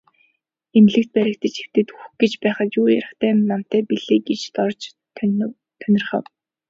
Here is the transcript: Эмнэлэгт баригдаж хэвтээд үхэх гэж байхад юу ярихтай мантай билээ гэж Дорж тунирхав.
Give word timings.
Эмнэлэгт 0.77 1.11
баригдаж 1.15 1.53
хэвтээд 1.57 1.89
үхэх 1.93 2.13
гэж 2.21 2.31
байхад 2.43 2.69
юу 2.79 2.85
ярихтай 2.97 3.31
мантай 3.49 3.81
билээ 3.89 4.19
гэж 4.27 4.39
Дорж 4.55 4.81
тунирхав. 5.81 6.25